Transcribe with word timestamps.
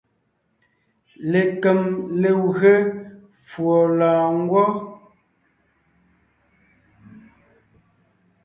Lekem 1.31 1.81
legwé 2.21 2.73
fùɔ 3.49 3.77
lɔ̀ɔngwɔ́. 3.97 4.67